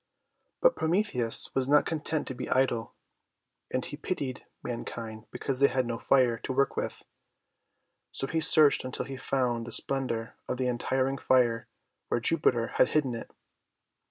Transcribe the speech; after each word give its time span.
But 0.61 0.75
Prometheus 0.75 1.53
was 1.53 1.69
not 1.69 1.85
content 1.85 2.27
to 2.27 2.33
be 2.33 2.49
idle, 2.49 2.95
and 3.71 3.85
he 3.85 3.95
pitied 3.97 4.43
mankind 4.63 5.27
because 5.29 5.59
they 5.59 5.67
had 5.67 5.85
no 5.85 5.99
Fire 5.99 6.39
to 6.39 6.51
work 6.53 6.75
with. 6.75 7.03
So 8.11 8.25
he 8.25 8.41
searched 8.41 8.83
until 8.83 9.05
he 9.05 9.15
found 9.15 9.67
the 9.67 9.71
splendour 9.71 10.33
of 10.49 10.57
the 10.57 10.65
untiring 10.65 11.19
Fire 11.19 11.67
where 12.07 12.19
Jupiter 12.19 12.65
had 12.77 12.87
hidden 12.89 13.13
it. 13.13 13.29